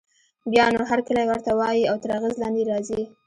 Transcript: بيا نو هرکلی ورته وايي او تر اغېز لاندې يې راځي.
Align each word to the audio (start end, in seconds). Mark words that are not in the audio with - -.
بيا 0.51 0.65
نو 0.73 0.81
هرکلی 0.91 1.23
ورته 1.27 1.51
وايي 1.59 1.83
او 1.89 1.95
تر 2.03 2.09
اغېز 2.17 2.35
لاندې 2.41 2.59
يې 2.61 2.67
راځي. 2.71 3.01